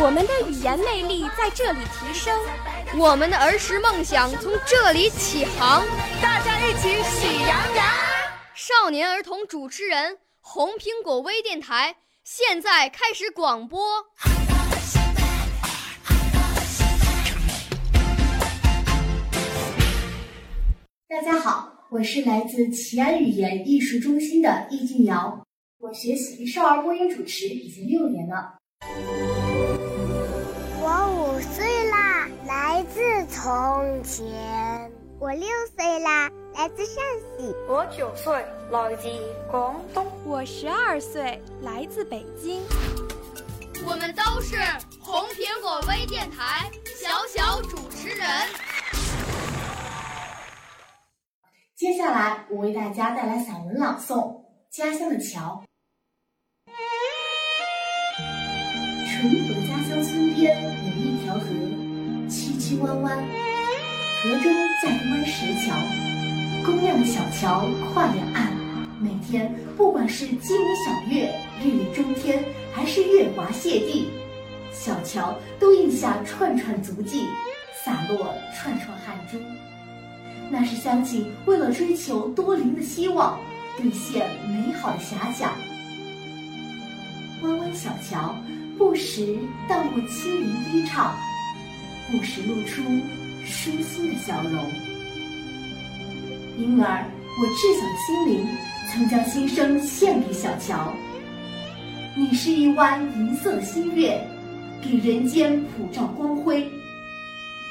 [0.00, 2.36] 我们的语言魅力在这里提升，
[2.98, 5.84] 我们的儿时梦想从这里起航。
[6.20, 7.86] 大家一起喜羊羊。
[8.54, 13.80] 少年儿童主持人，红苹果微电台现在开始广播。
[21.08, 25.46] 大家好，我是来自齐安语言艺术中心的易静瑶，
[25.82, 28.56] 我学习少儿播音主持已经六年了。
[30.80, 34.92] 我五岁啦，来自从前。
[35.18, 37.02] 我六岁啦，来自陕
[37.36, 37.52] 西。
[37.68, 38.32] 我九岁，
[38.70, 39.08] 来自
[39.50, 40.06] 广东。
[40.24, 42.62] 我十二岁，来自北京。
[43.84, 44.54] 我们都是
[45.00, 48.28] 红苹果微电台小小主持人。
[51.74, 54.14] 接下来，我为大家带来散文朗诵
[54.70, 55.60] 《家乡的桥》。
[59.22, 61.46] 淳朴的家乡村边有一条河，
[62.28, 63.16] 曲曲弯弯，
[64.20, 65.76] 河中架一弯石桥，
[66.66, 68.52] 工样的小桥跨两岸。
[68.98, 71.32] 每天，不管是金鱼小月、
[71.62, 74.08] 日月中天，还是月华泻地，
[74.72, 77.24] 小桥都印下串串足迹，
[77.84, 79.38] 洒落串串汗珠。
[80.50, 83.38] 那是乡亲为了追求多灵的希望，
[83.76, 85.52] 兑现美好的遐想。
[87.42, 88.34] 弯弯小桥，
[88.82, 89.38] 不时
[89.68, 91.14] 荡过轻灵低唱，
[92.10, 92.82] 不时露出
[93.44, 94.60] 舒心的笑容。
[96.58, 97.06] 因而，
[97.40, 98.44] 我稚小的心灵
[98.90, 100.92] 曾将心声献给小桥。
[102.16, 104.20] 你是一弯银色的新月，
[104.82, 106.68] 给人间普照光辉。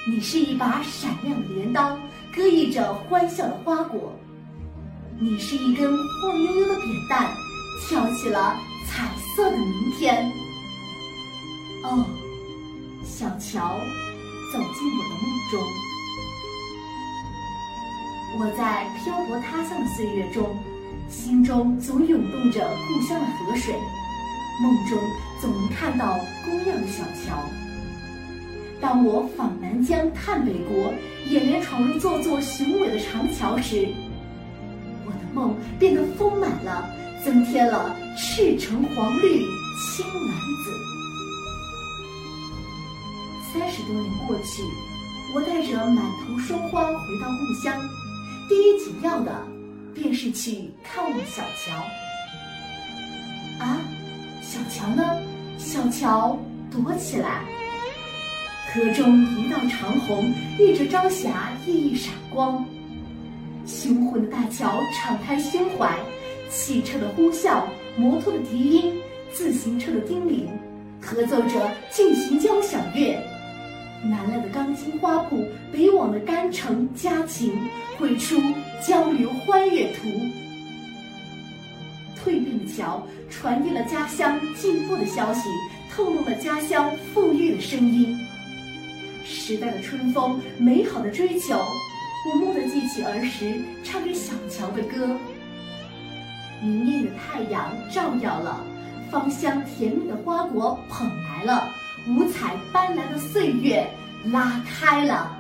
[0.08, 2.00] 你是一把闪亮的镰刀。
[2.34, 4.18] 割溢着欢笑的花果，
[5.20, 7.30] 你是一根晃悠悠的扁担，
[7.86, 8.56] 挑起了
[8.88, 10.32] 彩色的明天。
[11.84, 12.06] 哦，
[13.04, 13.80] 小桥，
[14.54, 15.60] 走进我的梦中。
[18.40, 20.56] 我在漂泊他乡的岁月中，
[21.10, 23.74] 心中总涌动着故乡的河水，
[24.62, 24.98] 梦中
[25.42, 27.38] 总能看到工样的小桥。
[28.80, 30.94] 当我访南疆探北国，
[31.30, 33.88] 眼帘闯入座座雄伟的长桥时，
[35.06, 36.88] 我的梦变得丰满了，
[37.26, 39.40] 增添了赤橙黄绿
[39.96, 41.01] 青蓝紫。
[43.54, 44.64] 三十多年过去，
[45.36, 47.78] 我带着满头霜花回到故乡，
[48.48, 49.46] 第一紧要的
[49.94, 51.76] 便是去看望小桥。
[53.60, 53.82] 啊，
[54.42, 55.04] 小桥呢？
[55.58, 56.40] 小桥
[56.72, 57.42] 躲起来。
[58.74, 62.66] 河中一道长虹，遇着朝霞熠熠闪光。
[63.66, 66.00] 雄浑的大桥敞开胸怀，
[66.50, 67.64] 汽车的呼啸，
[67.98, 68.94] 摩托的笛音，
[69.34, 70.48] 自行车的叮铃，
[71.02, 73.22] 合奏着进行交响乐。
[74.04, 77.54] 南来的钢筋花布，北往的干城家禽，
[77.98, 78.42] 绘出
[78.86, 80.08] 交流欢悦图。
[82.24, 85.50] 蜕变的桥传递了家乡进步的消息，
[85.92, 88.18] 透露了家乡富裕的声音。
[89.24, 91.56] 时代的春风，美好的追求，
[92.26, 95.18] 我蓦地记起儿时唱给小桥的歌。
[96.62, 98.64] 明艳的太阳照耀了，
[99.10, 101.64] 芳香甜蜜的花果捧来了，
[102.12, 103.90] 五彩斑斓的岁月
[104.26, 105.38] 拉开了。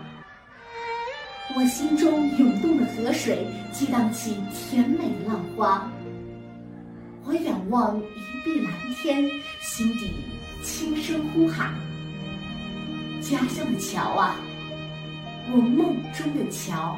[1.53, 5.91] 我心中涌动的河水激荡起甜美的浪花。
[7.25, 9.29] 我仰望一碧蓝天，
[9.59, 10.11] 心底
[10.63, 11.73] 轻声呼喊。
[13.19, 14.37] 家乡的桥啊，
[15.51, 16.97] 我梦中的桥。